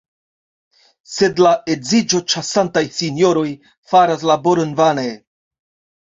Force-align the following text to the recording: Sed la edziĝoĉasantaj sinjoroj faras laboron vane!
Sed 1.15 1.41
la 1.47 1.51
edziĝoĉasantaj 1.73 2.83
sinjoroj 2.95 3.43
faras 3.91 4.25
laboron 4.31 4.73
vane! 4.81 5.05